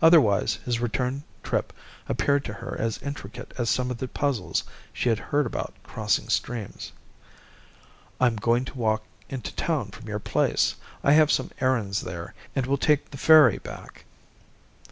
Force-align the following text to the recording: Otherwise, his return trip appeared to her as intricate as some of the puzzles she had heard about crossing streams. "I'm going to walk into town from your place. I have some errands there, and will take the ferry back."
Otherwise, 0.00 0.60
his 0.64 0.78
return 0.78 1.24
trip 1.42 1.72
appeared 2.08 2.44
to 2.44 2.52
her 2.52 2.76
as 2.80 3.02
intricate 3.02 3.52
as 3.58 3.68
some 3.68 3.90
of 3.90 3.98
the 3.98 4.06
puzzles 4.06 4.62
she 4.92 5.08
had 5.08 5.18
heard 5.18 5.46
about 5.46 5.74
crossing 5.82 6.28
streams. 6.28 6.92
"I'm 8.20 8.36
going 8.36 8.64
to 8.66 8.78
walk 8.78 9.02
into 9.28 9.52
town 9.56 9.88
from 9.90 10.06
your 10.06 10.20
place. 10.20 10.76
I 11.02 11.10
have 11.14 11.32
some 11.32 11.50
errands 11.60 12.02
there, 12.02 12.34
and 12.54 12.66
will 12.66 12.78
take 12.78 13.10
the 13.10 13.18
ferry 13.18 13.58
back." 13.58 14.04